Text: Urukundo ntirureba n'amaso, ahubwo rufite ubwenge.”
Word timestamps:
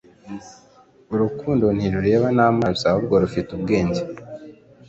Urukundo 1.13 1.65
ntirureba 1.77 2.27
n'amaso, 2.37 2.83
ahubwo 2.89 3.15
rufite 3.23 3.49
ubwenge.” 3.57 4.01